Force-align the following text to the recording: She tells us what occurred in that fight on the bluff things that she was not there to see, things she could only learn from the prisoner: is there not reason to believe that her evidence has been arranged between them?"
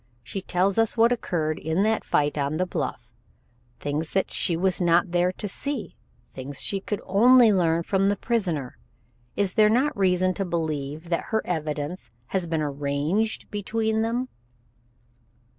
She 0.23 0.41
tells 0.41 0.79
us 0.79 0.97
what 0.97 1.11
occurred 1.11 1.59
in 1.59 1.83
that 1.83 2.03
fight 2.03 2.35
on 2.35 2.57
the 2.57 2.65
bluff 2.65 3.11
things 3.79 4.13
that 4.13 4.31
she 4.31 4.57
was 4.57 4.81
not 4.81 5.11
there 5.11 5.31
to 5.33 5.47
see, 5.47 5.95
things 6.25 6.59
she 6.59 6.79
could 6.79 6.99
only 7.05 7.53
learn 7.53 7.83
from 7.83 8.09
the 8.09 8.15
prisoner: 8.15 8.79
is 9.35 9.53
there 9.53 9.69
not 9.69 9.95
reason 9.95 10.33
to 10.33 10.43
believe 10.43 11.09
that 11.09 11.25
her 11.25 11.43
evidence 11.45 12.09
has 12.29 12.47
been 12.47 12.63
arranged 12.63 13.51
between 13.51 14.01
them?" 14.01 14.29